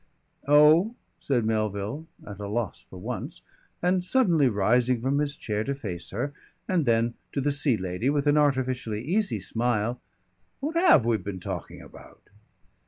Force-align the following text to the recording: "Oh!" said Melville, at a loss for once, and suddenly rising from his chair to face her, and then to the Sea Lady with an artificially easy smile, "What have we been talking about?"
"Oh!" 0.47 0.95
said 1.19 1.45
Melville, 1.45 2.07
at 2.25 2.39
a 2.39 2.47
loss 2.47 2.87
for 2.89 2.97
once, 2.97 3.43
and 3.83 4.03
suddenly 4.03 4.49
rising 4.49 4.99
from 4.99 5.19
his 5.19 5.35
chair 5.35 5.63
to 5.65 5.75
face 5.75 6.09
her, 6.09 6.33
and 6.67 6.87
then 6.87 7.13
to 7.33 7.39
the 7.39 7.51
Sea 7.51 7.77
Lady 7.77 8.09
with 8.09 8.25
an 8.25 8.35
artificially 8.35 9.03
easy 9.05 9.39
smile, 9.39 10.01
"What 10.59 10.75
have 10.75 11.05
we 11.05 11.17
been 11.17 11.39
talking 11.39 11.83
about?" 11.83 12.31